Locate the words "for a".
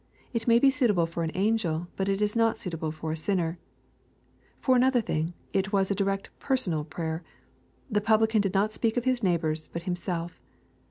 2.91-3.15